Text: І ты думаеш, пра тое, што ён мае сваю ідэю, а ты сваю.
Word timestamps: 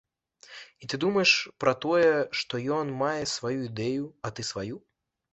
І 0.85 0.87
ты 0.91 0.95
думаеш, 1.03 1.33
пра 1.63 1.73
тое, 1.83 2.07
што 2.39 2.61
ён 2.77 2.85
мае 3.01 3.19
сваю 3.33 3.59
ідэю, 3.67 4.07
а 4.29 4.33
ты 4.39 4.47
сваю. 4.51 4.81